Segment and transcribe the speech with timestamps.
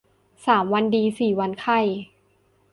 [0.45, 1.79] สามวันดีสี่วันไข้